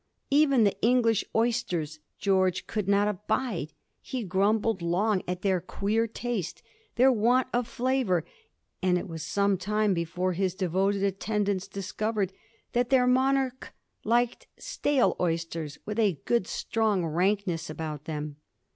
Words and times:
Even 0.31 0.63
the 0.63 0.75
English 0.81 1.23
oysters 1.35 1.99
Greorge 2.19 2.65
could 2.65 2.87
not 2.87 3.07
abide; 3.07 3.71
he 4.01 4.23
grumbled 4.23 4.81
long 4.81 5.21
at 5.27 5.43
their 5.43 5.61
queer 5.61 6.07
taste, 6.07 6.63
their 6.95 7.11
want 7.11 7.47
of 7.53 7.67
flavour, 7.67 8.25
and 8.81 8.97
it 8.97 9.07
was 9.07 9.21
some 9.21 9.57
time 9.59 9.93
before 9.93 10.33
his 10.33 10.55
devoted 10.55 11.03
attendants 11.03 11.67
discovered 11.67 12.33
that 12.73 12.89
their 12.89 13.05
monarch 13.05 13.73
liked 14.03 14.47
stale 14.57 15.15
oysters 15.19 15.77
with 15.85 15.99
a 15.99 16.19
good 16.25 16.47
strong 16.47 17.05
rankness 17.05 17.69
about 17.69 18.05
them. 18.05 18.37